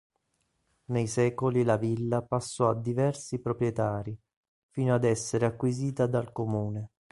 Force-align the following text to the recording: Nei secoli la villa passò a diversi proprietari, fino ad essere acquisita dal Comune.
Nei 0.85 1.05
secoli 1.05 1.61
la 1.63 1.77
villa 1.77 2.23
passò 2.23 2.71
a 2.71 2.75
diversi 2.75 3.37
proprietari, 3.37 4.19
fino 4.71 4.95
ad 4.95 5.03
essere 5.03 5.45
acquisita 5.45 6.07
dal 6.07 6.31
Comune. 6.31 6.89